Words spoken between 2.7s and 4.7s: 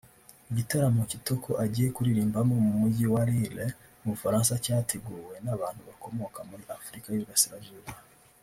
Mujyi wa Lille mu Bufaransa